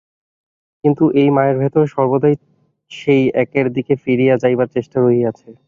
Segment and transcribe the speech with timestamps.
[0.83, 2.35] কিন্তু এই মায়ার ভিতরেও সর্বদাই
[2.91, 5.49] সেই একের দিকে ফিরিয়া যাইবার চেষ্টা রহিয়াছে।